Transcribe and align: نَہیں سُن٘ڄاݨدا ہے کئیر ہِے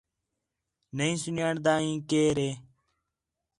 نَہیں 0.97 1.15
سُن٘ڄاݨدا 1.23 1.73
ہے 1.83 1.91
کئیر 2.09 2.37
ہِے 2.43 2.51